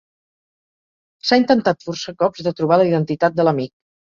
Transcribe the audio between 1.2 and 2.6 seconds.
S'ha intentat força cops de